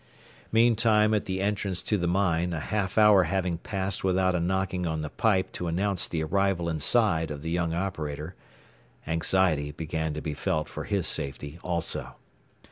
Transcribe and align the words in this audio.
Meantime 0.51 1.13
at 1.13 1.25
the 1.25 1.39
entrance 1.39 1.83
to 1.83 1.95
the 1.95 2.07
mine, 2.07 2.53
a 2.53 2.59
half 2.59 2.97
hour 2.97 3.25
having 3.25 3.59
passed 3.59 4.03
without 4.03 4.33
a 4.33 4.39
knocking 4.39 4.87
on 4.87 5.03
the 5.03 5.11
pipe 5.11 5.51
to 5.51 5.67
announce 5.67 6.07
the 6.07 6.23
arrival 6.23 6.67
inside 6.67 7.29
of 7.29 7.43
the 7.43 7.51
young 7.51 7.71
operator, 7.71 8.33
anxiety 9.05 9.69
began 9.69 10.11
to 10.15 10.19
be 10.21 10.33
felt 10.33 10.67
for 10.67 10.85
his 10.85 11.05
safety 11.05 11.59
also. 11.61 12.15